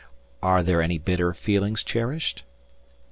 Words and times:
"Are 0.41 0.63
there 0.63 0.81
any 0.81 0.97
bitter 0.97 1.31
feelings 1.31 1.83
cherished?" 1.83 2.43